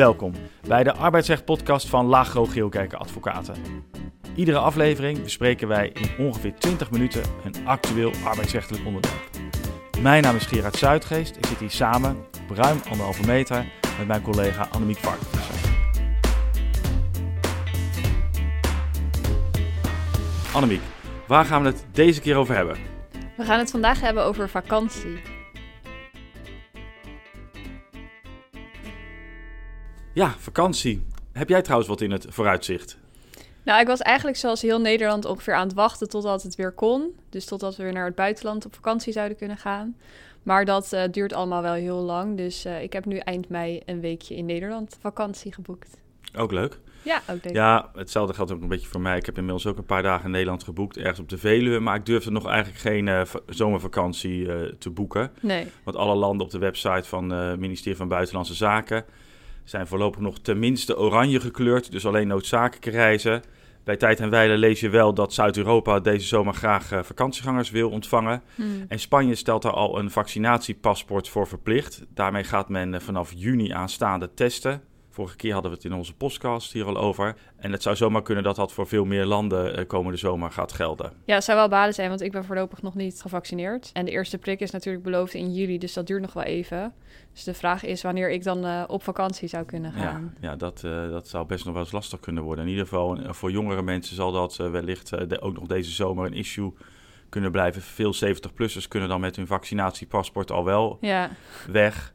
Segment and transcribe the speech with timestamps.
[0.00, 0.32] Welkom
[0.68, 3.54] bij de arbeidsrecht-podcast van Lagro Geelkerken Advocaten.
[4.34, 9.30] Iedere aflevering bespreken wij in ongeveer 20 minuten een actueel arbeidsrechtelijk onderwerp.
[10.02, 11.36] Mijn naam is Gerard Zuidgeest.
[11.36, 12.16] Ik zit hier samen
[12.50, 13.66] op ruim anderhalve meter
[13.98, 15.70] met mijn collega Annemiek Varkenvisser.
[20.54, 20.82] Annemiek,
[21.26, 22.76] waar gaan we het deze keer over hebben?
[23.36, 25.39] We gaan het vandaag hebben over vakantie.
[30.12, 31.02] Ja, vakantie.
[31.32, 32.98] Heb jij trouwens wat in het vooruitzicht?
[33.62, 37.18] Nou, ik was eigenlijk zoals heel Nederland ongeveer aan het wachten totdat het weer kon.
[37.28, 39.96] Dus totdat we weer naar het buitenland op vakantie zouden kunnen gaan.
[40.42, 42.36] Maar dat uh, duurt allemaal wel heel lang.
[42.36, 45.96] Dus uh, ik heb nu eind mei een weekje in Nederland vakantie geboekt.
[46.36, 46.78] Ook leuk.
[47.02, 47.54] Ja, ook leuk.
[47.54, 49.16] Ja, hetzelfde geldt ook een beetje voor mij.
[49.16, 51.78] Ik heb inmiddels ook een paar dagen in Nederland geboekt, ergens op de Veluwe.
[51.78, 55.30] Maar ik durfde nog eigenlijk geen uh, zomervakantie te boeken.
[55.40, 55.66] Nee.
[55.82, 59.04] Want alle landen op de website van het ministerie van Buitenlandse Zaken
[59.70, 61.92] zijn voorlopig nog tenminste oranje gekleurd.
[61.92, 63.42] Dus alleen noodzakelijke reizen.
[63.84, 67.90] Bij Tijd en Weilen lees je wel dat Zuid-Europa deze zomer graag uh, vakantiegangers wil
[67.90, 68.42] ontvangen.
[68.54, 68.84] Hmm.
[68.88, 72.04] En Spanje stelt daar al een vaccinatiepaspoort voor verplicht.
[72.14, 74.82] Daarmee gaat men uh, vanaf juni aanstaande testen.
[75.20, 77.36] Vorige keer hadden we het in onze podcast hier al over.
[77.56, 80.72] En het zou zomaar kunnen dat dat voor veel meer landen uh, komende zomer gaat
[80.72, 81.12] gelden.
[81.24, 83.90] Ja, het zou wel baden zijn, want ik ben voorlopig nog niet gevaccineerd.
[83.92, 86.94] En de eerste prik is natuurlijk beloofd in juli, dus dat duurt nog wel even.
[87.32, 90.34] Dus de vraag is wanneer ik dan uh, op vakantie zou kunnen gaan.
[90.40, 92.64] Ja, ja dat, uh, dat zou best nog wel eens lastig kunnen worden.
[92.64, 96.34] In ieder geval voor jongere mensen zal dat wellicht de, ook nog deze zomer een
[96.34, 96.72] issue
[97.28, 97.82] kunnen blijven.
[97.82, 101.30] Veel 70-plussers kunnen dan met hun vaccinatiepaspoort al wel ja.
[101.70, 102.12] weg.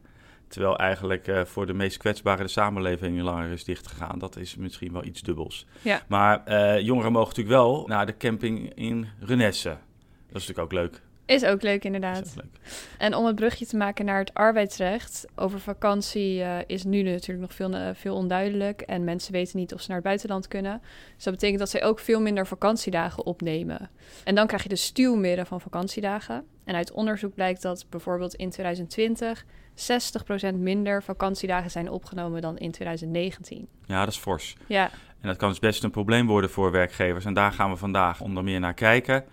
[0.48, 4.20] Terwijl eigenlijk uh, voor de meest kwetsbare de samenleving langer is dichtgegaan.
[4.20, 5.66] Dat is misschien wel iets dubbels.
[5.82, 6.02] Ja.
[6.08, 9.70] Maar uh, jongeren mogen natuurlijk wel naar de camping in Renesse.
[9.70, 11.02] Dat is natuurlijk ook leuk.
[11.26, 12.28] Is ook leuk, inderdaad.
[12.28, 12.86] Ook leuk.
[12.98, 15.26] En om het brugje te maken naar het arbeidsrecht.
[15.36, 18.82] Over vakantie uh, is nu natuurlijk nog veel, uh, veel onduidelijk.
[18.82, 20.82] En mensen weten niet of ze naar het buitenland kunnen.
[21.16, 23.90] Dus dat betekent dat zij ook veel minder vakantiedagen opnemen.
[24.24, 26.46] En dan krijg je de stuwmeren van vakantiedagen.
[26.66, 29.46] En uit onderzoek blijkt dat bijvoorbeeld in 2020
[29.76, 33.68] 60% minder vakantiedagen zijn opgenomen dan in 2019.
[33.86, 34.56] Ja, dat is fors.
[34.68, 34.90] Ja.
[35.22, 37.26] En dat kan dus best een probleem worden voor werkgevers.
[37.26, 39.24] En daar gaan we vandaag onder meer naar kijken.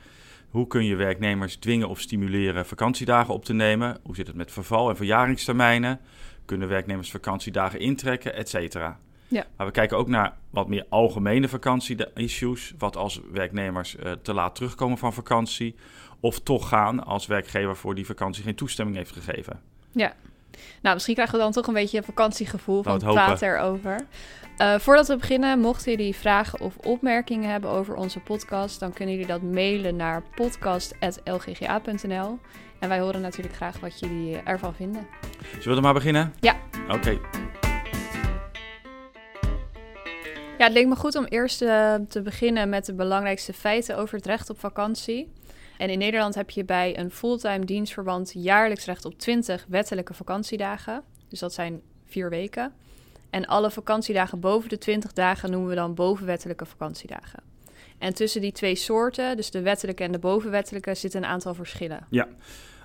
[0.51, 3.99] Hoe kun je werknemers dwingen of stimuleren vakantiedagen op te nemen?
[4.03, 6.01] Hoe zit het met verval- en verjaringstermijnen?
[6.45, 8.99] Kunnen werknemers vakantiedagen intrekken, et cetera?
[9.29, 9.47] Ja.
[9.57, 12.75] Maar we kijken ook naar wat meer algemene vakantie-issues.
[12.79, 15.75] Wat als werknemers uh, te laat terugkomen van vakantie...
[16.23, 19.61] of toch gaan als werkgever voor die vakantie geen toestemming heeft gegeven.
[19.93, 20.13] Ja.
[20.83, 24.07] Nou, misschien krijgen we dan toch een beetje een vakantiegevoel van het praten erover.
[24.59, 29.15] Uh, voordat we beginnen, mochten jullie vragen of opmerkingen hebben over onze podcast, dan kunnen
[29.15, 32.39] jullie dat mailen naar podcast.lgga.nl.
[32.79, 35.07] En wij horen natuurlijk graag wat jullie ervan vinden.
[35.51, 36.35] Zullen we er maar beginnen?
[36.41, 36.57] Ja.
[36.85, 36.95] Oké.
[36.95, 37.21] Okay.
[40.59, 44.17] Ja, het leek me goed om eerst uh, te beginnen met de belangrijkste feiten over
[44.17, 45.33] het recht op vakantie.
[45.79, 51.03] En in Nederland heb je bij een fulltime dienstverband jaarlijks recht op 20 wettelijke vakantiedagen.
[51.29, 52.73] Dus dat zijn vier weken.
[53.31, 57.43] En alle vakantiedagen boven de 20 dagen noemen we dan bovenwettelijke vakantiedagen.
[57.99, 62.07] En tussen die twee soorten, dus de wettelijke en de bovenwettelijke, zitten een aantal verschillen.
[62.11, 62.29] Ja,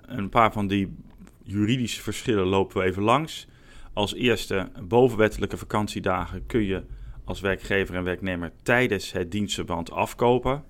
[0.05, 0.95] een paar van die
[1.43, 3.47] juridische verschillen lopen we even langs.
[3.93, 6.83] Als eerste, bovenwettelijke vakantiedagen kun je
[7.23, 10.63] als werkgever en werknemer tijdens het dienstverband afkopen.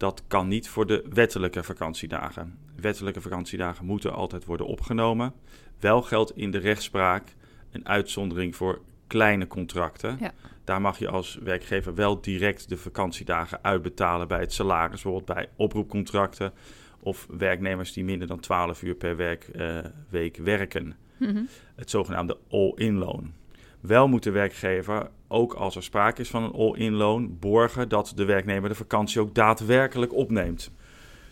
[0.00, 2.58] Dat kan niet voor de wettelijke vakantiedagen.
[2.76, 5.32] Wettelijke vakantiedagen moeten altijd worden opgenomen.
[5.78, 7.34] Wel geldt in de rechtspraak
[7.70, 10.16] een uitzondering voor kleine contracten.
[10.20, 10.32] Ja.
[10.64, 15.48] Daar mag je als werkgever wel direct de vakantiedagen uitbetalen bij het salaris, bijvoorbeeld bij
[15.56, 16.52] oproepcontracten
[17.00, 20.96] of werknemers die minder dan 12 uur per werkweek uh, werken.
[21.16, 21.48] Mm -hmm.
[21.74, 23.32] Het zogenaamde all-in loon.
[23.80, 28.12] Wel moet de werkgever, ook als er sprake is van een all-in loon, borgen dat
[28.16, 30.70] de werknemer de vakantie ook daadwerkelijk opneemt.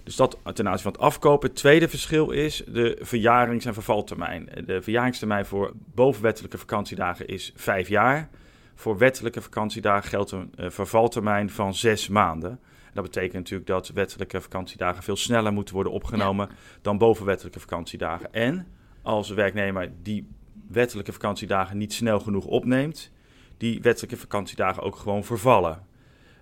[0.02, 1.48] Dus dat ten aanzien van het afkopen.
[1.48, 4.48] Het tweede verschil is de verjarings- en vervaltermijn.
[4.66, 8.28] De verjaringstermijn voor bovenwettelijke vakantiedagen is vijf jaar.
[8.74, 12.60] Voor wettelijke vakantiedagen geldt een uh, vervaltermijn van zes maanden.
[12.92, 16.54] Dat betekent natuurlijk dat wettelijke vakantiedagen veel sneller moeten worden opgenomen ja.
[16.82, 18.32] dan bovenwettelijke vakantiedagen.
[18.32, 18.66] En
[19.02, 20.28] als de werknemer die
[20.68, 23.12] wettelijke vakantiedagen niet snel genoeg opneemt,
[23.58, 25.86] die wettelijke vakantiedagen ook gewoon vervallen.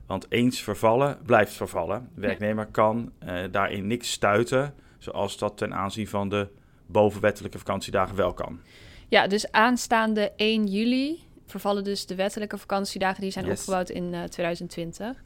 [0.07, 2.09] Want eens vervallen, blijft vervallen.
[2.15, 6.49] De werknemer kan uh, daarin niks stuiten, zoals dat ten aanzien van de
[6.87, 8.61] bovenwettelijke vakantiedagen wel kan.
[9.09, 13.59] Ja, dus aanstaande 1 juli vervallen dus de wettelijke vakantiedagen die zijn Yes.
[13.59, 15.23] opgebouwd in uh, 2020.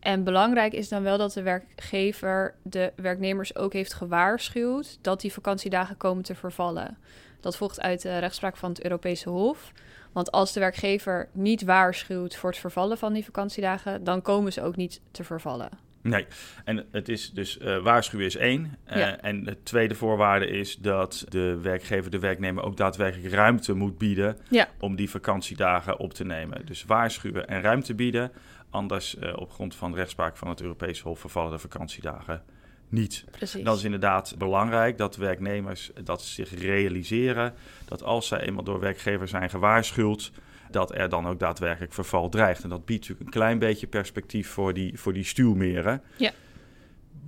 [0.00, 5.32] En belangrijk is dan wel dat de werkgever de werknemers ook heeft gewaarschuwd dat die
[5.32, 6.98] vakantiedagen komen te vervallen.
[7.40, 9.72] Dat volgt uit de rechtspraak van het Europese Hof.
[10.12, 14.62] Want als de werkgever niet waarschuwt voor het vervallen van die vakantiedagen, dan komen ze
[14.62, 15.86] ook niet te vervallen.
[16.02, 16.26] Nee,
[16.64, 18.76] en het is dus uh, waarschuwen is één.
[18.88, 23.98] Uh, En de tweede voorwaarde is dat de werkgever de werknemer ook daadwerkelijk ruimte moet
[23.98, 24.68] bieden ja.
[24.80, 26.66] om die vakantiedagen op te nemen.
[26.66, 28.32] Dus waarschuwen en ruimte bieden.
[28.70, 32.42] Anders uh, op grond van de rechtspraak van het Europese Hof vervallen de vakantiedagen
[32.90, 33.24] niet.
[33.30, 33.64] Precies.
[33.64, 37.54] Dat is inderdaad belangrijk dat werknemers dat zich realiseren
[37.84, 40.32] dat als zij eenmaal door werkgevers zijn gewaarschuwd,
[40.70, 42.62] dat er dan ook daadwerkelijk verval dreigt.
[42.62, 46.02] En dat biedt natuurlijk een klein beetje perspectief voor die, voor die stuwmeren.
[46.16, 46.30] Ja.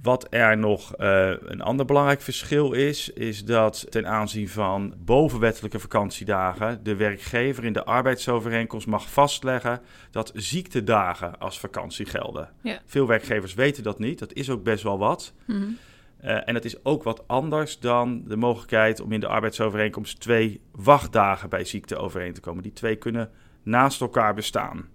[0.02, 5.78] Wat er nog uh, een ander belangrijk verschil is, is dat ten aanzien van bovenwettelijke
[5.78, 9.80] vakantiedagen de werkgever in de arbeidsovereenkomst mag vastleggen
[10.10, 12.48] dat ziektedagen als vakantie gelden.
[12.62, 12.78] Ja.
[12.86, 15.34] Veel werkgevers weten dat niet, dat is ook best wel wat.
[15.46, 15.78] Mm -hmm.
[16.24, 20.60] uh, en het is ook wat anders dan de mogelijkheid om in de arbeidsovereenkomst twee
[20.72, 22.62] wachtdagen bij ziekte overeen te komen.
[22.62, 23.30] Die twee kunnen
[23.62, 24.88] naast elkaar bestaan.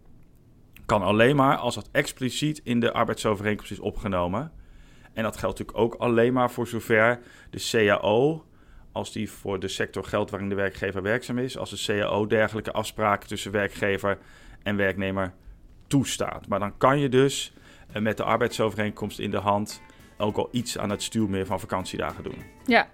[0.85, 4.51] Kan alleen maar als dat expliciet in de arbeidsovereenkomst is opgenomen.
[5.15, 7.19] En dat geldt natuurlijk ook alleen maar voor zover
[7.49, 8.45] de CAO,
[8.91, 12.71] als die voor de sector geldt waarin de werkgever werkzaam is, als de CAO dergelijke
[12.71, 14.17] afspraken tussen werkgever
[14.63, 15.33] en werknemer
[15.87, 16.47] toestaat.
[16.47, 17.53] Maar dan kan je dus
[17.95, 19.81] uh, met de arbeidsovereenkomst in de hand
[20.17, 22.43] ook al iets aan het stuurmeer van vakantiedagen doen.
[22.65, 22.87] Ja.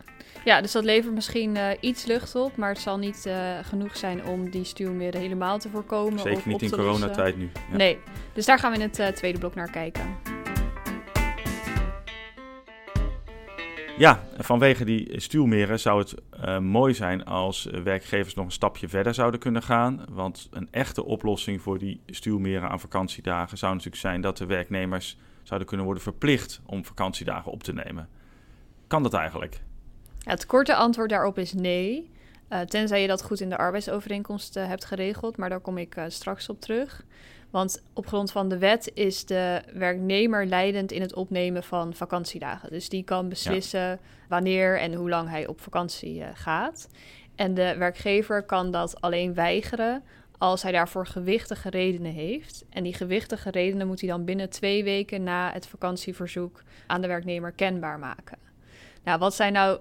[0.45, 3.97] Ja, dus dat levert misschien uh, iets lucht op, maar het zal niet uh, genoeg
[3.97, 6.19] zijn om die stuurmeren helemaal te voorkomen.
[6.19, 7.49] Zeker of niet op in coronatijd nu.
[7.71, 7.77] Ja.
[7.77, 7.97] Nee,
[8.33, 10.40] dus daar gaan we in het uh, tweede blok naar kijken.
[14.01, 16.15] Ja, vanwege die stuwmeren zou het
[16.45, 20.05] uh, mooi zijn als werkgevers nog een stapje verder zouden kunnen gaan.
[20.09, 25.17] Want een echte oplossing voor die stuwmeren aan vakantiedagen zou natuurlijk zijn dat de werknemers
[25.43, 28.09] zouden kunnen worden verplicht om vakantiedagen op te nemen.
[28.87, 29.61] Kan dat eigenlijk?
[30.23, 32.11] Het korte antwoord daarop is nee.
[32.49, 36.49] Uh, tenzij je dat goed in de arbeidsovereenkomst hebt geregeld, maar daar kom ik straks
[36.49, 37.05] op terug.
[37.51, 42.69] Want op grond van de wet is de werknemer leidend in het opnemen van vakantiedagen.
[42.69, 43.99] Dus die kan beslissen ja.
[44.27, 46.89] wanneer en hoe lang hij op vakantie gaat.
[47.35, 50.03] En de werkgever kan dat alleen weigeren
[50.37, 52.65] als hij daarvoor gewichtige redenen heeft.
[52.69, 57.07] En die gewichtige redenen moet hij dan binnen twee weken na het vakantieverzoek aan de
[57.07, 58.37] werknemer kenbaar maken.
[59.03, 59.79] Nou, wat zijn nou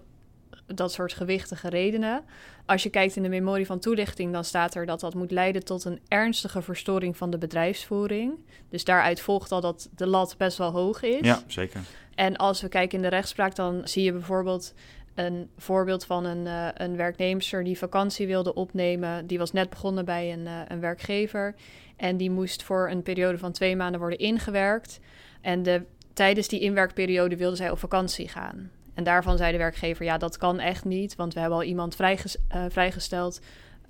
[0.74, 2.24] dat soort gewichtige redenen.
[2.66, 5.64] Als je kijkt in de memorie van toelichting, dan staat er dat dat moet leiden
[5.64, 8.32] tot een ernstige verstoring van de bedrijfsvoering.
[8.68, 11.26] Dus daaruit volgt al dat de lat best wel hoog is.
[11.26, 11.80] Ja, zeker.
[12.14, 14.74] En als we kijken in de rechtspraak, dan zie je bijvoorbeeld
[15.14, 19.26] een voorbeeld van een, uh, een werknemster die vakantie wilde opnemen.
[19.26, 21.54] Die was net begonnen bij een, uh, een werkgever.
[21.96, 25.00] En die moest voor een periode van twee maanden worden ingewerkt.
[25.40, 25.82] En de,
[26.12, 28.70] tijdens die inwerkperiode wilde zij op vakantie gaan.
[29.00, 31.94] En daarvan zei de werkgever, ja, dat kan echt niet, want we hebben al iemand
[31.94, 33.40] vrijges uh, vrijgesteld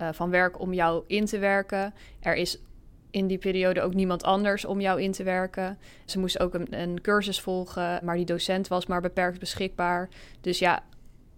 [0.01, 1.93] uh, van werk om jou in te werken.
[2.19, 2.59] Er is
[3.09, 5.77] in die periode ook niemand anders om jou in te werken.
[6.05, 10.09] Ze moest ook een, een cursus volgen, maar die docent was maar beperkt beschikbaar.
[10.41, 10.83] Dus ja,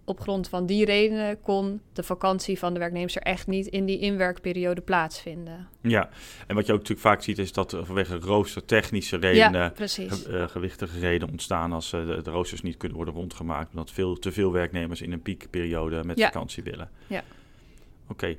[0.04, 3.98] op grond van die redenen kon de vakantie van de werknemers echt niet in die
[3.98, 5.68] inwerkperiode plaatsvinden.
[5.80, 6.08] Ja,
[6.46, 10.12] en wat je ook natuurlijk vaak ziet is dat er vanwege roostertechnische redenen ja, precies.
[10.12, 13.70] Ge uh, gewichtige redenen ontstaan als uh, de, de, roosters niet kunnen worden rondgemaakt.
[13.70, 16.24] Omdat veel te veel werknemers in een piekperiode met ja.
[16.24, 16.90] vakantie willen.
[17.06, 17.22] Ja.
[18.08, 18.12] Oké.
[18.12, 18.38] Okay.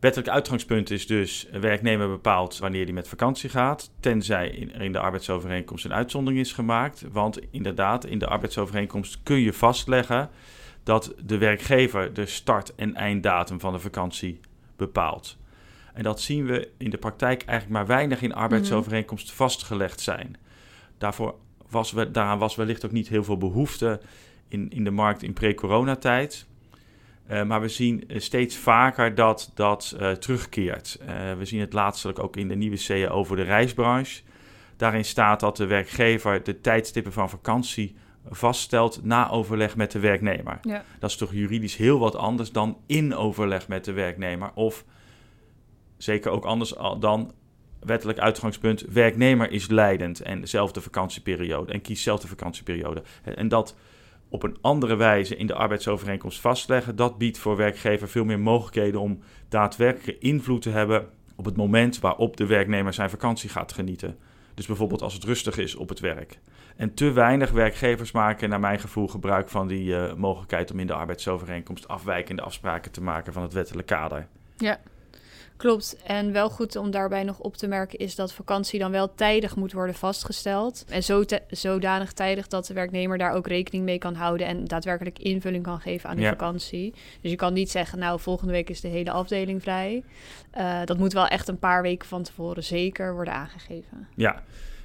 [0.00, 4.48] Wettelijk uitgangspunt is dus werknemer bepaalt wanneer hij met vakantie gaat, tenzij
[4.78, 7.04] in de arbeidsovereenkomst een uitzondering is gemaakt.
[7.12, 10.30] Want inderdaad, in de arbeidsovereenkomst kun je vastleggen
[10.82, 14.40] dat de werkgever de start- en einddatum van de vakantie
[14.76, 15.38] bepaalt.
[15.94, 19.36] En dat zien we in de praktijk eigenlijk maar weinig in arbeidsovereenkomsten -hmm.
[19.36, 20.36] vastgelegd zijn.
[20.98, 21.34] Daarvoor
[21.68, 24.00] was we, daaraan was wellicht ook niet heel veel behoefte
[24.48, 26.46] in, in de markt in pre-coronatijd.
[27.30, 30.98] Uh, maar we zien steeds vaker dat dat uh, terugkeert.
[31.02, 31.08] Uh,
[31.38, 34.22] we zien het laatstelijk ook in de nieuwe CAO voor de reisbranche.
[34.76, 37.96] Daarin staat dat de werkgever de tijdstippen van vakantie
[38.28, 40.58] vaststelt na overleg met de werknemer.
[40.62, 40.84] Ja.
[40.98, 44.50] Dat is toch juridisch heel wat anders dan in overleg met de werknemer.
[44.54, 44.84] Of
[45.96, 47.32] zeker ook anders dan
[47.80, 53.02] wettelijk uitgangspunt, werknemer is leidend en zelf de vakantieperiode en kiest zelf de vakantieperiode.
[53.22, 53.76] En dat
[54.28, 59.00] op een andere wijze in de arbeidsovereenkomst vastleggen, dat biedt voor werkgever veel meer mogelijkheden
[59.00, 64.18] om daadwerkelijk invloed te hebben op het moment waarop de werknemer zijn vakantie gaat genieten.
[64.54, 66.38] Dus bijvoorbeeld als het rustig is op het werk.
[66.80, 70.86] En te weinig werkgevers maken, naar mijn gevoel, gebruik van die uh, mogelijkheid om in
[70.86, 74.26] de arbeidsovereenkomst afwijkende afspraken te maken van het wettelijk kader.
[74.56, 74.78] Ja.
[75.56, 75.96] Klopt.
[76.04, 79.56] En wel goed om daarbij nog op te merken is dat vakantie dan wel tijdig
[79.56, 80.84] moet worden vastgesteld.
[80.88, 85.18] En zo zodanig tijdig dat de werknemer daar ook rekening mee kan houden en daadwerkelijk
[85.18, 86.94] invulling kan geven aan de vakantie.
[87.20, 90.04] Dus je kan niet zeggen, nou, volgende week is de hele afdeling vrij.
[90.58, 94.08] Uh, dat moet wel echt een paar weken van tevoren zeker worden aangegeven.
[94.14, 94.42] Ja,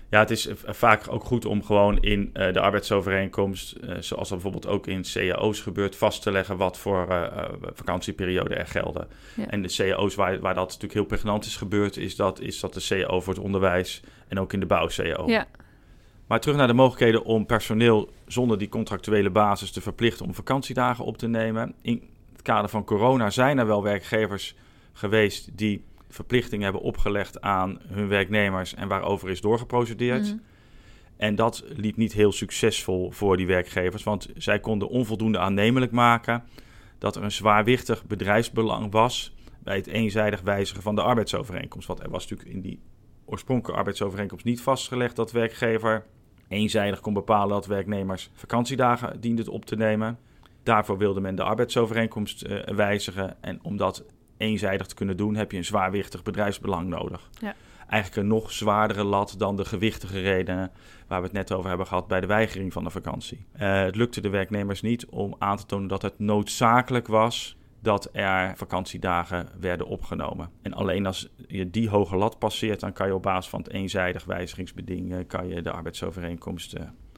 [0.10, 4.42] ja, het is vaak ook goed om gewoon in uh, de arbeidsovereenkomst, uh, zoals dat
[4.42, 7.28] bijvoorbeeld ook in cao's gebeurt, vast te leggen wat voor uh,
[7.74, 9.08] vakantieperioden er gelden.
[9.50, 12.74] En de cao's waar, waar dat natuurlijk heel pregnant is gebeurd, is dat, is dat
[12.74, 15.30] de cao voor het onderwijs en ook in de bouw-cao.
[15.30, 15.48] Ja.
[16.28, 21.06] Maar terug naar de mogelijkheden om personeel zonder die contractuele basis te verplichten om vakantiedagen
[21.06, 21.74] op te nemen.
[21.82, 24.56] In het kader van corona zijn er wel werkgevers
[24.94, 30.28] geweest die verplichtingen hebben opgelegd aan hun werknemers en waarover is doorgeprocedeerd.
[30.28, 30.38] Mhm.
[31.18, 36.44] En dat liep niet heel succesvol voor die werkgevers, want zij konden onvoldoende aannemelijk maken
[36.98, 41.88] dat er een zwaarwichtig bedrijfsbelang was bij het eenzijdig wijzigen van de arbeidsovereenkomst.
[41.88, 42.80] Want er was natuurlijk in die
[43.26, 46.06] oorspronkelijke arbeidsovereenkomst niet vastgelegd dat werkgever
[46.48, 50.20] eenzijdig kon bepalen dat werknemers vakantiedagen dienden op te nemen.
[50.64, 53.44] Daarvoor wilde men de arbeidsovereenkomst uh, wijzigen.
[53.44, 54.04] En omdat
[54.38, 57.30] eenzijdig te kunnen doen, heb je een zwaarwichtig bedrijfsbelang nodig.
[57.40, 57.56] Ja.
[57.88, 60.72] Eigenlijk een nog zwaardere lat dan de gewichtige redenen
[61.08, 63.46] waar we het net over hebben gehad bij de weigering van de vakantie.
[63.56, 68.10] Uh, het lukte de werknemers niet om aan te tonen dat het noodzakelijk was dat
[68.12, 70.50] er vakantiedagen werden opgenomen.
[70.62, 73.72] En alleen als je die hoge lat passeert, dan kan je op basis van het
[73.72, 76.76] eenzijdig wijzigingsbeding kan je de arbeidsovereenkomst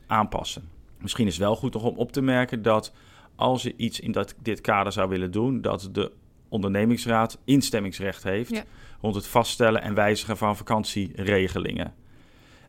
[0.08, 0.70] aanpassen.
[1.00, 2.94] Misschien is het wel goed nog om op te merken dat
[3.36, 6.12] als je iets in dat, dit kader zou willen doen, dat de
[6.50, 8.64] ondernemingsraad instemmingsrecht heeft
[9.02, 11.94] rond het vaststellen en wijzigen van vakantieregelingen.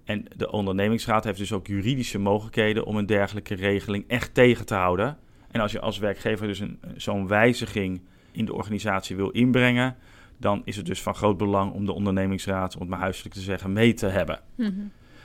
[0.04, 4.74] En de ondernemingsraad heeft dus ook juridische mogelijkheden om een dergelijke regeling echt tegen te
[4.74, 5.18] houden.
[5.50, 8.00] En als je als werkgever dus een, zo'n wijziging
[8.32, 9.96] in de organisatie wil inbrengen,
[10.36, 13.40] dan is het dus van groot belang om de ondernemingsraad, om het maar huiselijk te
[13.40, 14.40] zeggen, mee te hebben.
[14.54, 14.72] Mhm.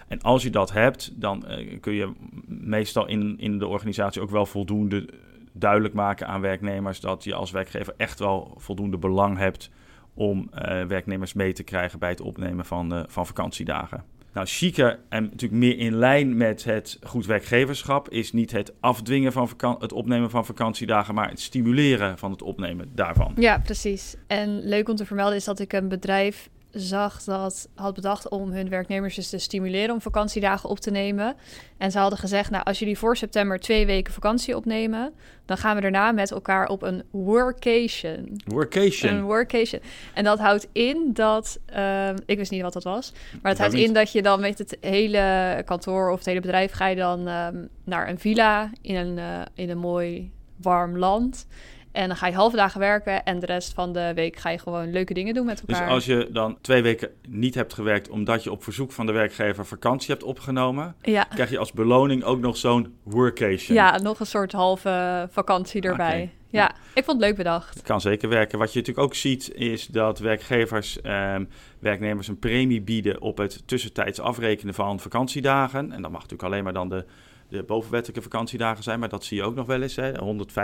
[0.08, 2.12] En als je dat hebt, dan uh, kun je
[2.48, 5.10] meestal in, in de organisatie ook wel voldoende
[5.54, 9.70] duidelijk maken aan werknemers dat je als werkgever echt wel voldoende belang hebt
[10.14, 14.04] om uh, werknemers mee te krijgen bij het opnemen van, uh, van vakantiedagen.
[14.34, 19.32] Nou, chiquer en natuurlijk meer in lijn met het goed werkgeverschap is niet het afdwingen
[19.32, 23.34] van het opnemen van vakantiedagen, maar het stimuleren van het opnemen daarvan.
[23.36, 24.16] Ja, precies.
[24.28, 28.52] En leuk om te vermelden is dat ik een bedrijf zag dat had bedacht om
[28.52, 31.36] hun werknemers dus te stimuleren om vakantiedagen op te nemen.
[31.78, 35.14] En ze hadden gezegd, nou als jullie voor september twee weken vakantie opnemen,
[35.46, 38.42] dan gaan we daarna met elkaar op een workation.
[38.46, 39.14] Workation?
[39.14, 39.82] Een workation.
[40.14, 43.74] En dat houdt in dat, uh, ik wist niet wat dat was, maar het houdt
[43.74, 47.28] in dat je dan met het hele kantoor of het hele bedrijf ga je dan
[47.28, 51.48] um, naar een villa in een, uh, in een mooi warm land.
[51.94, 54.58] En dan ga je halve dagen werken en de rest van de week ga je
[54.58, 55.86] gewoon leuke dingen doen met dus elkaar.
[55.86, 59.12] Dus als je dan twee weken niet hebt gewerkt omdat je op verzoek van de
[59.12, 61.24] werkgever vakantie hebt opgenomen, ja.
[61.24, 63.78] krijg je als beloning ook nog zo'n workation.
[63.78, 66.32] Ja, nog een soort halve vakantie erbij.
[66.50, 67.74] Ja, ik vond het leuk bedacht.
[67.74, 68.60] Het kan zeker werken.
[68.60, 71.46] Wat je natuurlijk ook ziet is dat werkgevers ehm,
[71.80, 75.92] werknemers een premie bieden op het tussentijds afrekenen van vakantiedagen.
[75.92, 77.06] En dat mag natuurlijk alleen maar dan de
[77.54, 79.96] de bovenwettelijke vakantiedagen zijn, maar dat zie je ook nog wel eens.
[79.96, 80.12] Hè?
[80.12, 80.16] 105%,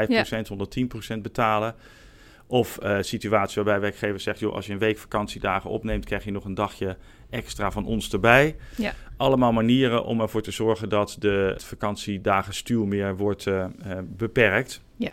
[0.07, 0.43] ja.
[1.15, 1.75] 110% betalen.
[2.47, 6.31] Of uh, situatie waarbij werkgever zegt, joh, als je een week vakantiedagen opneemt, krijg je
[6.31, 6.97] nog een dagje
[7.29, 8.55] extra van ons erbij.
[8.77, 8.93] Ja.
[9.17, 13.65] Allemaal manieren om ervoor te zorgen dat de vakantiedagen stuur meer wordt uh,
[14.03, 14.81] beperkt.
[14.95, 15.11] Ja.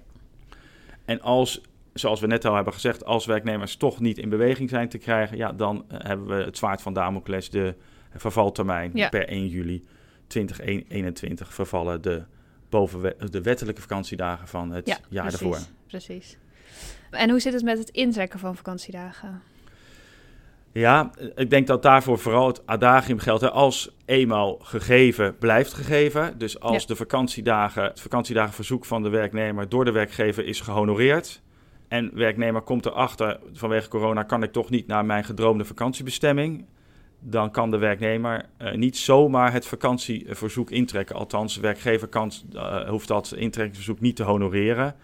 [1.04, 1.60] En als,
[1.92, 5.36] zoals we net al hebben gezegd, als werknemers toch niet in beweging zijn te krijgen,
[5.36, 7.74] ja, dan hebben we het zwaard van Damocles, de
[8.14, 9.08] vervaltermijn ja.
[9.08, 9.84] per 1 juli.
[10.26, 12.22] 2021 vervallen de,
[12.68, 15.58] boven de wettelijke vakantiedagen van het ja, jaar precies, ervoor.
[15.86, 16.38] Precies.
[17.10, 19.42] En hoe zit het met het intrekken van vakantiedagen?
[20.72, 23.42] Ja, ik denk dat daarvoor vooral het adagium geldt.
[23.42, 23.50] Hè.
[23.50, 26.38] Als eenmaal gegeven, blijft gegeven.
[26.38, 26.86] Dus als Ja.
[26.88, 31.42] de vakantiedagen, het vakantiedagenverzoek van de werknemer door de werkgever is gehonoreerd.
[31.88, 36.64] En werknemer komt erachter, vanwege corona kan ik toch niet naar mijn gedroomde vakantiebestemming.
[37.20, 41.16] Dan kan de werknemer eh, niet zomaar het vakantieverzoek intrekken.
[41.16, 44.94] Althans, de werkgever kan, eh, hoeft dat intrekkingsverzoek niet te honoreren.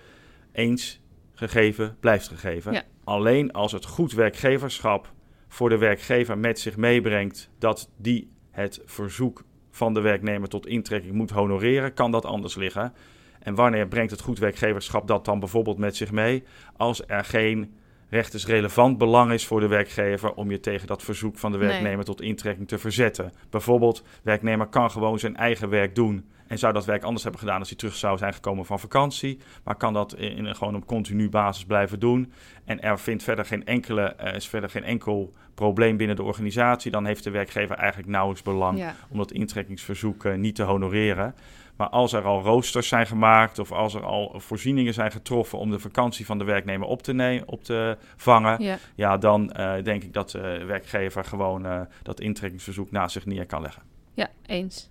[0.53, 1.01] Eens
[1.35, 2.73] gegeven, blijft gegeven.
[2.73, 2.83] Ja.
[3.05, 5.13] Alleen als het goed werkgeverschap
[5.49, 11.15] voor de werkgever met zich meebrengt dat die het verzoek van de werknemer tot intrekking
[11.15, 12.93] moet honoreren, kan dat anders liggen.
[13.39, 16.43] En wanneer brengt het goed werkgeverschap dat dan bijvoorbeeld met zich mee?
[16.77, 17.75] Als er geen
[18.13, 22.21] rechtersrelevant belang is voor de werkgever om je tegen dat verzoek van de werknemer tot
[22.21, 23.33] intrekking te verzetten.
[23.51, 27.59] Bijvoorbeeld, werknemer kan gewoon zijn eigen werk doen en zou dat werk anders hebben gedaan
[27.59, 31.29] als hij terug zou zijn gekomen van vakantie, maar kan dat in, gewoon op continu
[31.29, 32.33] basis blijven doen.
[32.65, 36.91] En er vindt verder geen enkele, uh, is verder geen enkel probleem binnen de organisatie,
[36.91, 41.35] dan heeft de werkgever eigenlijk nauwelijks belang om dat intrekkingsverzoek uh, niet te honoreren.
[41.83, 45.71] Maar als er al roosters zijn gemaakt of als er al voorzieningen zijn getroffen om
[45.71, 50.03] de vakantie van de werknemer op te, nemen, op te vangen, ja, dan uh, denk
[50.03, 53.83] ik dat de werkgever gewoon uh, dat intrekkingsverzoek naast zich neer kan leggen.
[54.15, 54.91] Ja, eens.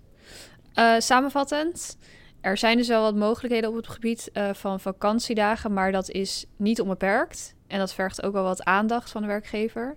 [0.74, 1.98] Uh, samenvattend,
[2.40, 6.80] er zijn dus wel wat mogelijkheden op het gebied van vakantiedagen, maar dat is niet
[6.80, 7.54] onbeperkt.
[7.66, 9.96] En dat vergt ook wel wat aandacht van de werkgever.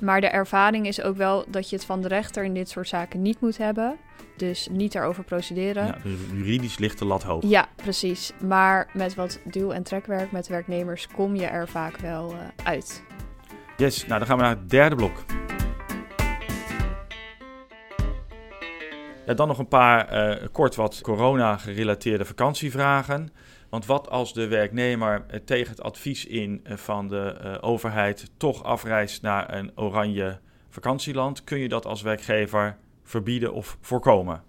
[0.00, 2.88] Maar de ervaring is ook wel dat je het van de rechter in dit soort
[2.88, 3.96] zaken niet moet hebben.
[4.36, 5.86] Dus niet erover procederen.
[5.86, 7.42] Ja, dus juridisch ligt de lat hoog.
[7.44, 8.32] Ja, precies.
[8.42, 13.02] Maar met wat duw- en trekwerk met werknemers kom je er vaak wel uh, uit.
[13.76, 15.24] Yes, nou dan gaan we naar het derde blok.
[19.26, 23.32] Ja, dan nog een paar uh, kort wat corona-gerelateerde vakantievragen.
[23.68, 28.64] Want wat als de werknemer uh, tegen het advies in uh, van de overheid toch
[28.64, 31.44] afreist naar een oranje vakantieland?
[31.44, 34.42] Kun je dat als werkgever verbieden of voorkomen?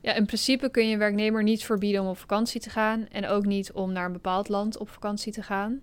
[0.00, 3.26] Ja, in principe kun je een werknemer niet verbieden om op vakantie te gaan en
[3.26, 5.80] ook niet om naar een bepaald land op vakantie te gaan.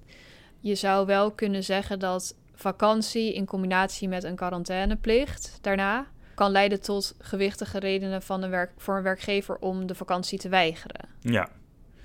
[0.59, 6.81] Je zou wel kunnen zeggen dat vakantie in combinatie met een quarantaineplicht daarna kan leiden
[6.81, 11.09] tot gewichtige redenen van een werk, voor een werkgever om de vakantie te weigeren.
[11.19, 11.49] Ja,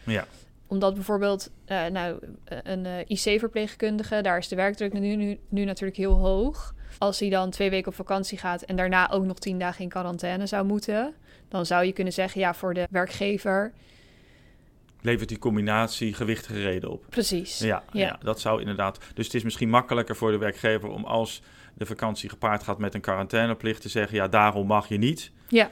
[0.04, 0.26] ja.
[0.74, 5.98] Omdat bijvoorbeeld uh, nou, een uh, IC-verpleegkundige, daar is de werkdruk nu, nu, nu natuurlijk
[5.98, 6.74] heel hoog.
[6.98, 9.88] Als hij dan twee weken op vakantie gaat en daarna ook nog tien dagen in
[9.88, 11.14] quarantaine zou moeten,
[11.48, 13.72] dan zou je kunnen zeggen, ja, voor de werkgever.
[15.00, 17.04] Levert die combinatie gewichtige reden op?
[17.08, 17.58] Precies.
[17.58, 18.18] Ja, ja.
[18.22, 18.98] dat zou inderdaad.
[19.14, 21.42] Dus het is misschien makkelijker voor de werkgever om als
[21.74, 25.30] de vakantie gepaard gaat met een quarantaineplicht te zeggen, ja, daarom mag je niet.
[25.48, 25.70] Ja.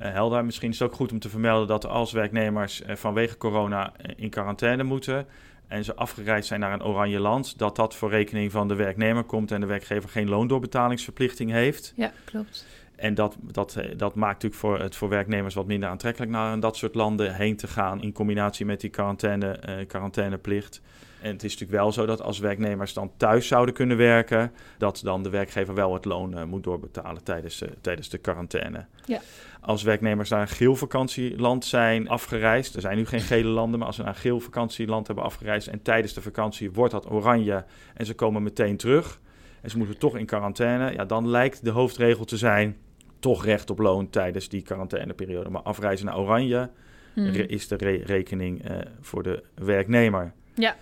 [0.00, 0.44] Uh, helder.
[0.44, 4.12] Misschien is het ook goed om te vermelden dat als werknemers uh, vanwege corona uh,
[4.16, 5.26] in quarantaine moeten,
[5.70, 9.24] en ze afgereisd zijn naar een oranje land, dat dat voor rekening van de werknemer
[9.24, 11.92] komt en de werkgever geen loondoorbetalingsverplichting heeft.
[11.96, 12.66] Ja, klopt.
[12.96, 16.60] En dat, dat, eh, dat maakt natuurlijk voor, het voor werknemers wat minder aantrekkelijk naar
[16.60, 20.80] dat soort landen heen te gaan in combinatie met die quarantaine, uh, quarantaineplicht.
[21.22, 25.00] En het is natuurlijk wel zo dat als werknemers dan thuis zouden kunnen werken, dat
[25.04, 28.86] dan de werkgever wel het loon uh, moet doorbetalen tijdens, uh, tijdens de quarantaine.
[29.04, 29.20] Ja.
[29.60, 33.86] Als werknemers naar een geel vakantieland zijn afgereisd, er zijn nu geen gele landen, maar
[33.86, 37.64] als ze naar een geel vakantieland hebben afgereisd en tijdens de vakantie wordt dat oranje
[37.94, 39.20] en ze komen meteen terug
[39.62, 42.76] en ze moeten toch in quarantaine, ja, dan lijkt de hoofdregel te zijn
[43.18, 45.50] toch recht op loon tijdens die quarantaineperiode.
[45.50, 46.70] Maar afreizen naar oranje
[47.14, 47.26] hmm.
[47.26, 50.32] is de re rekening uh, voor de werknemer.
[50.54, 50.76] Ja.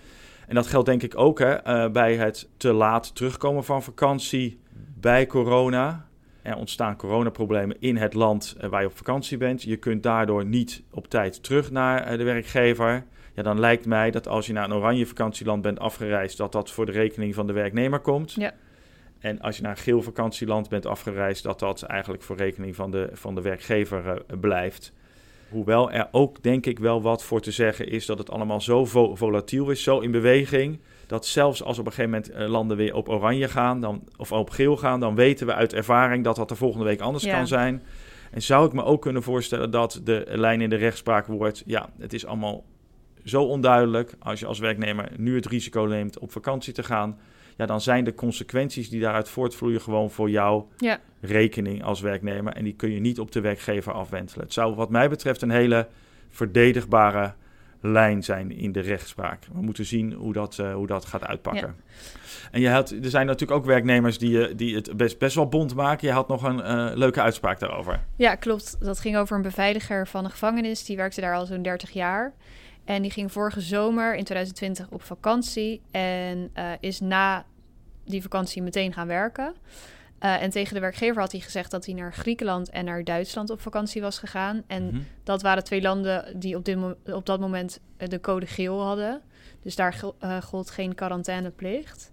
[0.49, 4.59] En dat geldt denk ik ook hè, uh, bij het te laat terugkomen van vakantie
[4.99, 6.07] bij corona.
[6.41, 9.63] Er ontstaan coronaproblemen in het land uh, waar je op vakantie bent.
[9.63, 13.05] Je kunt daardoor niet op tijd terug naar uh, de werkgever.
[13.33, 16.71] Ja, dan lijkt mij dat als je naar een oranje vakantieland bent afgereisd, dat dat
[16.71, 18.33] voor de rekening van de werknemer komt.
[18.33, 18.53] Ja.
[19.19, 22.91] En als je naar een geel vakantieland bent afgereisd, dat dat eigenlijk voor rekening van
[22.91, 24.93] de, van de werkgever uh, blijft.
[25.49, 28.85] Hoewel er ook denk ik wel wat voor te zeggen is dat het allemaal zo
[28.85, 30.79] vo volatiel is, zo in beweging.
[31.07, 34.31] Dat zelfs als op een gegeven moment uh, landen weer op oranje gaan dan, of
[34.31, 37.35] op geel gaan, dan weten we uit ervaring dat dat de volgende week anders ja.
[37.35, 37.83] kan zijn.
[38.31, 41.89] En zou ik me ook kunnen voorstellen dat de lijn in de rechtspraak wordt, ja,
[41.99, 42.63] het is allemaal
[43.23, 44.15] zo onduidelijk.
[44.19, 47.19] Als je als werknemer nu het risico neemt op vakantie te gaan,
[47.59, 50.99] ja, dan zijn de consequenties die daaruit voortvloeien gewoon voor jouw ja.
[51.21, 52.53] rekening als werknemer.
[52.53, 54.43] En die kun je niet op de werkgever afwentelen.
[54.43, 55.87] Het zou wat mij betreft een hele
[56.29, 57.33] verdedigbare
[57.81, 59.43] lijn zijn in de rechtspraak.
[59.53, 61.75] We moeten zien hoe dat, uh, hoe dat gaat uitpakken.
[61.77, 62.09] Ja.
[62.51, 65.47] En je had, er zijn natuurlijk ook werknemers die, uh, die het best, best wel
[65.47, 66.07] bond maken.
[66.07, 68.03] Je had nog een uh, leuke uitspraak daarover.
[68.15, 68.77] Ja, klopt.
[68.79, 70.85] Dat ging over een beveiliger van een gevangenis.
[70.85, 72.33] Die werkte daar al zo'n 30 jaar.
[72.85, 77.45] En die ging vorige zomer in 2020 op vakantie en uh, is na
[78.09, 79.53] die vakantie meteen gaan werken.
[80.23, 83.49] Uh, en tegen de werkgever had hij gezegd dat hij naar Griekenland en naar Duitsland
[83.49, 84.63] op vakantie was gegaan.
[84.67, 85.05] En mm -hmm.
[85.23, 89.21] dat waren twee landen die op, dit op dat moment de code geel hadden.
[89.63, 92.11] Dus daar uh, gold geen quarantaineplicht.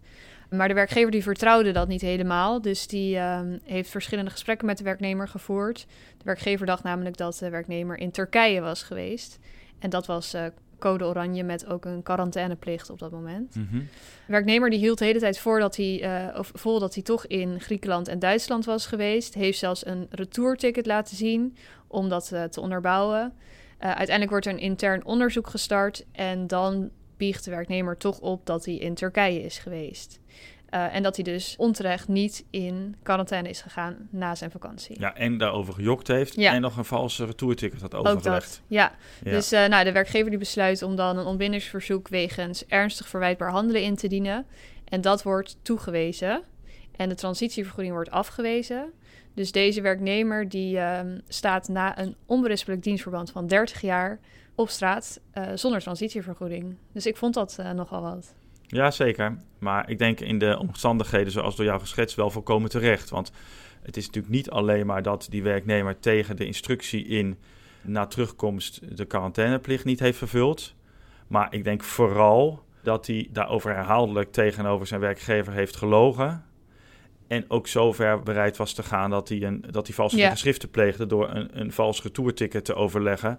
[0.51, 2.63] Maar de werkgever die vertrouwde dat niet helemaal.
[2.63, 5.87] Dus die uh, heeft verschillende gesprekken met de werknemer gevoerd.
[6.19, 9.39] De werkgever dacht namelijk dat de werknemer in Turkije was geweest.
[9.79, 10.35] En dat was
[10.87, 13.55] code oranje met ook een quarantaineplicht op dat moment.
[13.55, 13.89] Mm -hmm.
[14.27, 17.03] De werknemer die hield de hele tijd voor dat hij, uh, of vol dat hij
[17.03, 19.35] toch in Griekenland en Duitsland was geweest.
[19.35, 23.33] Heeft zelfs een retourticket laten zien om dat uh, te onderbouwen.
[23.81, 28.47] Uh, uiteindelijk wordt er een intern onderzoek gestart en dan biecht de werknemer toch op
[28.47, 30.21] dat hij in Turkije is geweest.
[30.77, 35.01] Uh, en dat hij dus onterecht niet in quarantaine is gegaan na zijn vakantie.
[35.01, 36.53] Ja, en daarover gejokt heeft ja.
[36.53, 38.51] en nog een valse retourticket had overgelegd.
[38.51, 38.93] Dat, ja.
[39.25, 39.31] ja.
[39.31, 43.83] dus uh, nou, de werkgever die besluit om dan een ontbindingsverzoek wegens ernstig verwijtbaar handelen
[43.83, 44.47] in te dienen.
[44.85, 46.43] En dat wordt toegewezen.
[46.97, 48.93] En de transitievergoeding wordt afgewezen.
[49.35, 54.19] Dus deze werknemer die uh, staat na een onberispelijk dienstverband van 30 jaar
[54.55, 56.77] op straat uh, zonder transitievergoeding.
[56.93, 58.35] Dus ik vond dat nogal wat.
[58.67, 59.39] Ja, zeker.
[59.59, 63.11] Maar ik denk in de omstandigheden zoals door jou geschetst wel volkomen terecht.
[63.11, 63.33] Want
[63.83, 67.39] het is natuurlijk niet alleen maar dat die werknemer tegen de instructie in
[67.83, 70.75] na terugkomst de quarantaineplicht niet heeft vervuld.
[71.27, 76.45] Maar ik denk vooral dat hij daarover herhaaldelijk tegenover zijn werkgever heeft gelogen.
[77.27, 80.31] En ook zover bereid was te gaan dat hij, een, dat hij valse ja.
[80.31, 83.39] geschriften pleegde door een, een vals retourticket te overleggen.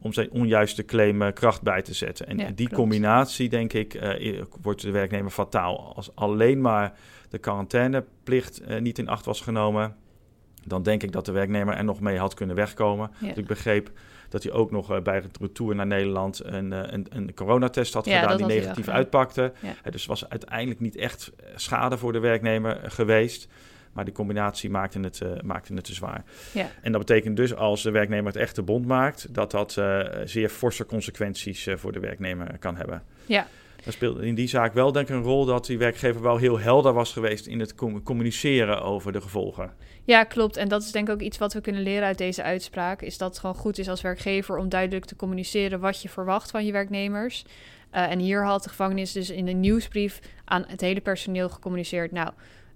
[0.00, 2.26] Om zijn onjuiste claim kracht bij te zetten.
[2.26, 5.92] En die combinatie, denk ik, uh, wordt de werknemer fataal.
[5.96, 6.92] Als alleen maar
[7.28, 9.96] de quarantaineplicht uh, niet in acht was genomen,
[10.64, 13.10] dan denk ik dat de werknemer er nog mee had kunnen wegkomen.
[13.18, 13.34] Ja.
[13.34, 13.90] ik begreep
[14.28, 18.36] dat hij ook nog bij het retour naar Nederland een, een, een coronatest had gedaan
[18.36, 19.52] die negatief uitpakte.
[19.90, 23.48] dus was uiteindelijk niet echt schade voor de werknemer geweest.
[23.98, 26.24] Maar die combinatie maakte het, uh, maakte het te zwaar.
[26.52, 26.70] Ja.
[26.82, 30.48] En dat betekent dus als de werknemer het echte bond maakt, dat dat uh, zeer
[30.48, 33.02] forse consequenties uh, voor de werknemer kan hebben.
[33.26, 33.46] Ja.
[33.84, 36.58] Dat speelt in die zaak wel denk ik een rol dat die werkgever wel heel
[36.58, 39.72] helder was geweest in het communiceren over de gevolgen.
[40.04, 40.56] Ja, klopt.
[40.56, 43.02] En dat is denk ik ook iets wat we kunnen leren uit deze uitspraak.
[43.02, 46.50] Is dat het gewoon goed is als werkgever om duidelijk te communiceren wat je verwacht
[46.50, 47.44] van je werknemers.
[47.94, 52.12] Uh, en hier had de gevangenis dus in een nieuwsbrief aan het hele personeel gecommuniceerd.
[52.12, 52.30] Nou,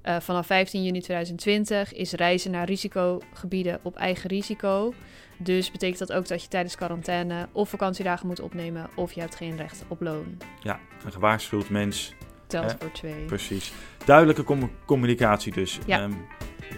[0.05, 4.95] uh, vanaf 15 juni 2020 is reizen naar risicogebieden op eigen risico.
[5.37, 9.35] Dus betekent dat ook dat je tijdens quarantaine of vakantiedagen moet opnemen of je hebt
[9.35, 10.39] geen recht op loon.
[10.61, 12.15] Ja, een gewaarschuwd mens.
[12.47, 13.25] Telt voor twee.
[13.25, 13.73] Precies.
[14.05, 15.79] Duidelijke com communicatie dus.
[15.87, 16.03] Ja.
[16.03, 16.27] Um,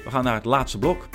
[0.04, 1.08] we gaan naar het laatste blok.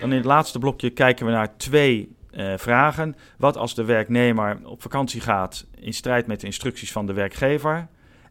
[0.00, 3.16] Dan in het laatste blokje kijken we naar twee uh, vragen.
[3.38, 7.88] Wat als de werknemer op vakantie gaat in strijd met de instructies van de werkgever?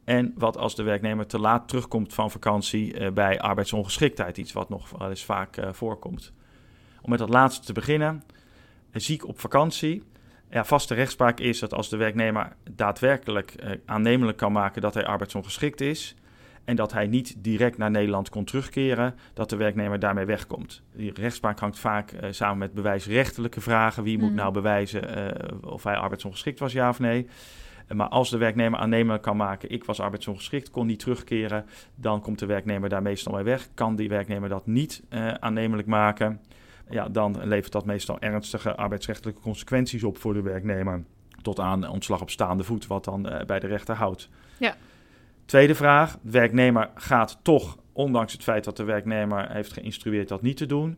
[0.10, 4.70] En wat als de werknemer te laat terugkomt van vakantie uh, bij arbeidsongeschiktheid, iets wat
[4.70, 6.34] nog wel eens vaak uh, voorkomt.
[7.02, 8.24] Om met dat laatste te beginnen,
[8.92, 10.04] ziek op vakantie.
[10.50, 15.82] Ja, vaste rechtspraak is dat als de werknemer daadwerkelijk aannemelijk kan maken dat hij arbeidsongeschikt
[15.82, 16.16] is
[16.64, 20.82] en dat hij niet direct naar Nederland kon terugkeren, dat de werknemer daarmee wegkomt.
[20.96, 24.04] Die rechtspraak hangt vaak samen met bewijsrechtelijke vragen.
[24.04, 24.36] Wie moet mm.
[24.36, 25.04] nou bewijzen
[25.66, 27.28] of hij arbeidsongeschikt was, ja of nee?
[27.96, 32.40] Maar als de werknemer aannemelijk kan maken, ik was arbeidsongeschikt, kon niet terugkeren, dan komt
[32.40, 33.70] de werknemer daar meestal mee weg.
[33.74, 36.42] Kan die werknemer dat niet uh, aannemelijk maken,
[36.90, 41.04] ja, dan levert dat meestal ernstige arbeidsrechtelijke consequenties op voor de werknemer.
[41.42, 44.30] Tot aan ontslag op staande voet, wat dan uh, bij de rechter houdt.
[44.58, 44.76] Ja.
[45.46, 50.42] Tweede vraag: de werknemer gaat toch, ondanks het feit dat de werknemer heeft geïnstrueerd dat
[50.42, 50.98] niet te doen,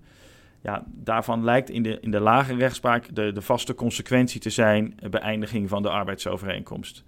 [0.62, 5.00] ja, daarvan lijkt in de, in de lage rechtspraak de, de vaste consequentie te zijn
[5.10, 7.04] beëindiging van de arbeidsovereenkomst.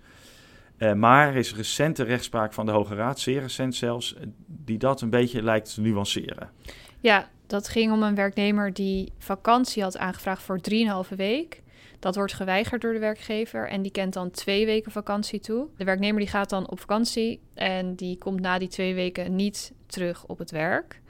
[0.78, 4.16] Uh, maar er is recente rechtspraak van de Hoge Raad, zeer recent zelfs,
[4.48, 6.50] die dat een beetje lijkt te nuanceren.
[7.00, 10.60] Ja, dat ging om een werknemer die vakantie had aangevraagd voor
[11.10, 11.62] 3,5 week.
[12.00, 15.68] Dat wordt geweigerd door de werkgever en die kent dan twee weken vakantie toe.
[15.78, 19.74] De werknemer die gaat dan op vakantie en die komt na die twee weken niet
[19.86, 21.02] terug op het werk.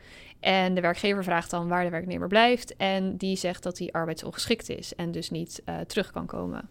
[0.44, 2.76] En de werkgever vraagt dan waar de werknemer blijft.
[2.76, 6.70] En die zegt dat hij arbeidsongeschikt is en dus niet uh, terug kan komen.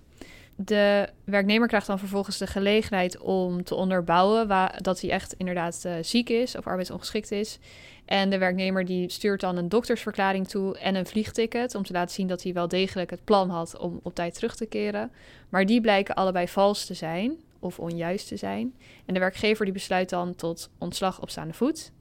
[0.56, 4.48] De werknemer krijgt dan vervolgens de gelegenheid om te onderbouwen
[4.82, 7.58] dat hij echt inderdaad uh, ziek is of arbeidsongeschikt is.
[8.04, 12.14] En de werknemer die stuurt dan een doktersverklaring toe en een vliegticket om te laten
[12.14, 15.12] zien dat hij wel degelijk het plan had om op tijd terug te keren.
[15.48, 18.74] Maar die blijken allebei vals te zijn of onjuist te zijn.
[19.06, 21.92] En de werkgever die besluit dan tot ontslag op staande voet.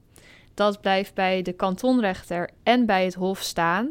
[0.54, 3.90] Dat blijft bij de kantonrechter en bij het Hof staan.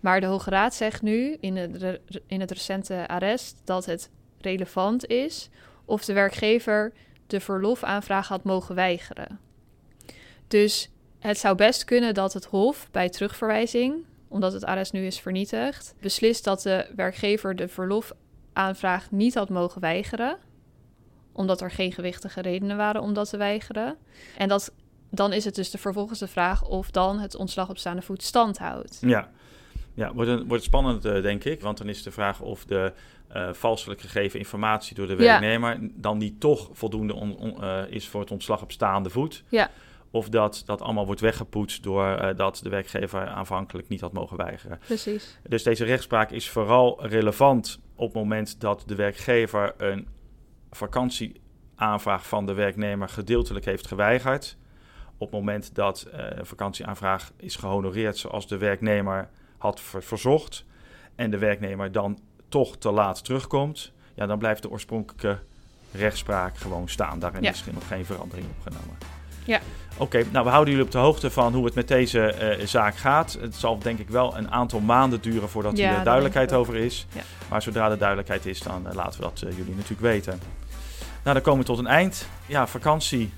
[0.00, 5.06] Maar de Hoge Raad zegt nu in het, in het recente arrest dat het relevant
[5.06, 5.48] is
[5.84, 6.92] of de werkgever
[7.26, 9.38] de verlofaanvraag had mogen weigeren.
[10.48, 15.20] Dus het zou best kunnen dat het Hof bij terugverwijzing, omdat het arrest nu is
[15.20, 20.38] vernietigd, beslist dat de werkgever de verlofaanvraag niet had mogen weigeren
[21.32, 23.96] omdat er geen gewichtige redenen waren om dat te weigeren.
[24.36, 24.72] En dat
[25.14, 28.22] dan is het dus de vervolgens de vraag of dan het ontslag op staande voet
[28.22, 28.98] stand houdt.
[29.00, 29.30] Ja,
[29.94, 31.60] ja wordt, een, wordt spannend, uh, denk ik.
[31.60, 32.92] Want dan is de vraag of de
[33.36, 38.08] uh, valselijk gegeven informatie door de werknemer dan niet toch voldoende on, on, uh, is
[38.08, 39.44] voor het ontslag op staande voet.
[39.48, 39.70] Ja.
[40.10, 44.78] Of dat dat allemaal wordt weggepoetst doordat dat de werkgever aanvankelijk niet had mogen weigeren.
[44.86, 45.38] Precies.
[45.48, 50.08] Dus deze rechtspraak is vooral relevant op het moment dat de werkgever een
[50.70, 54.56] vakantieaanvraag van de werknemer gedeeltelijk heeft geweigerd.
[55.22, 60.64] Op het moment dat uh, een vakantieaanvraag is gehonoreerd zoals de werknemer had verzocht.
[61.14, 63.92] En de werknemer dan toch te laat terugkomt.
[64.14, 65.38] Ja, dan blijft de oorspronkelijke
[65.92, 67.18] rechtspraak gewoon staan.
[67.18, 68.96] Daarin is er nog geen verandering opgenomen.
[69.44, 69.60] Ja.
[69.96, 72.96] Oké, nou we houden jullie op de hoogte van hoe het met deze uh, zaak
[72.96, 73.38] gaat.
[73.40, 77.06] Het zal denk ik wel een aantal maanden duren voordat ja, er duidelijkheid over is.
[77.12, 77.22] Ja.
[77.48, 80.40] Maar zodra er duidelijkheid is, dan uh, laten we dat uh, jullie natuurlijk weten.
[81.22, 82.28] Nou, dan komen we tot een eind.
[82.46, 83.32] Ja, vakantie.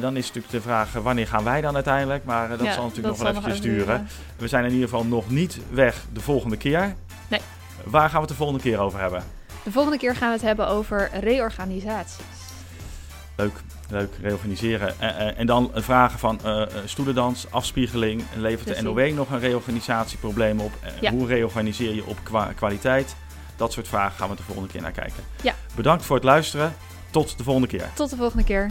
[0.00, 2.24] Dan is natuurlijk de vraag, wanneer gaan wij dan uiteindelijk?
[2.24, 4.08] Maar dat zal natuurlijk nog wel eventjes duren.
[4.36, 6.94] We zijn in ieder geval nog niet weg de volgende keer.
[7.28, 7.40] Nee.
[7.84, 9.22] Waar gaan we het de volgende keer over hebben?
[9.62, 12.24] De volgende keer gaan we het hebben over reorganisaties.
[13.36, 13.52] Leuk,
[13.88, 15.00] leuk, reorganiseren.
[15.36, 16.40] En, dan vragen van
[16.84, 18.22] stoelendans, afspiegeling.
[18.36, 20.72] Levert de NOW nog een reorganisatieprobleem op?
[21.00, 21.10] Ja.
[21.10, 22.18] Hoe reorganiseer je op
[22.54, 23.16] kwaliteit?
[23.56, 25.22] Dat soort vragen gaan we de volgende keer naar kijken.
[25.42, 25.54] Ja.
[25.74, 26.74] Bedankt voor het luisteren.
[27.10, 27.88] Tot de volgende keer.
[27.94, 28.70] Tot de volgende keer.